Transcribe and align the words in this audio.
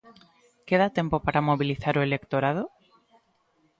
Queda 0.67 0.95
tempo 0.97 1.15
para 1.25 1.45
mobilizar 1.49 1.95
o 1.97 2.05
electorado? 2.07 2.63